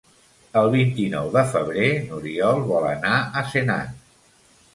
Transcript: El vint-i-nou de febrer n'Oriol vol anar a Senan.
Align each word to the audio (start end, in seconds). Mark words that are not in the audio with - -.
El 0.61 0.69
vint-i-nou 0.75 1.29
de 1.35 1.43
febrer 1.51 1.91
n'Oriol 2.07 2.65
vol 2.73 2.89
anar 2.95 3.15
a 3.21 3.45
Senan. 3.53 3.95